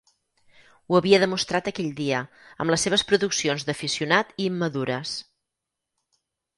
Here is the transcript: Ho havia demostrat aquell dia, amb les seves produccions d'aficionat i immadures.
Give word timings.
Ho 0.87 0.95
havia 0.99 1.19
demostrat 1.23 1.69
aquell 1.73 1.91
dia, 2.01 2.23
amb 2.65 2.75
les 2.75 2.87
seves 2.89 3.05
produccions 3.13 3.69
d'aficionat 3.71 4.35
i 4.35 4.41
immadures. 4.53 5.17